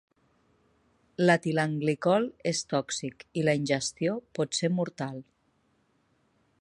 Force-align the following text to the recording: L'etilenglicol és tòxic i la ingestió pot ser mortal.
L'etilenglicol 1.25 2.25
és 2.53 2.63
tòxic 2.73 3.21
i 3.43 3.45
la 3.49 3.55
ingestió 3.61 4.17
pot 4.39 4.59
ser 4.63 4.73
mortal. 4.79 5.25